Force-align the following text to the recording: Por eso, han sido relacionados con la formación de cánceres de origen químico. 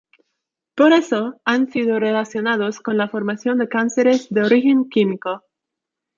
Por 0.73 0.93
eso, 0.93 1.39
han 1.45 1.69
sido 1.71 1.99
relacionados 1.99 2.79
con 2.79 2.97
la 2.97 3.07
formación 3.07 3.59
de 3.59 3.69
cánceres 3.69 4.29
de 4.31 4.41
origen 4.43 4.89
químico. 4.89 5.43